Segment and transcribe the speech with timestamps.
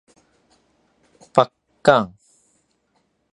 [1.31, 1.51] 正
[1.83, 2.11] 港